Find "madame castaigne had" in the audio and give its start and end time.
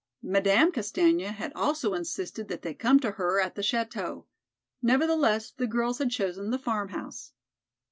0.23-1.53